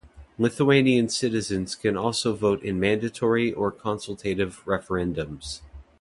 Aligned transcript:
Lithuanian 0.39 1.09
citizens 1.09 1.75
can 1.75 1.95
also 1.95 2.33
vote 2.33 2.63
in 2.63 2.79
mandatory 2.79 3.53
or 3.53 3.71
consultative 3.71 4.65
referendums. 4.65 5.61